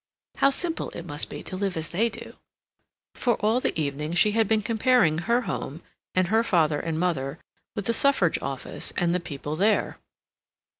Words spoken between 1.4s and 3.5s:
to live as they do!" for